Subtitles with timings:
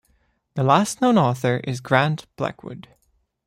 [0.55, 2.87] The last known author is Grant Blackwood.